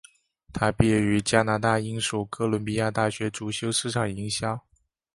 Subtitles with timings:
[0.51, 4.59] 她毕业于加拿大英属哥伦比亚大学主修市场营销。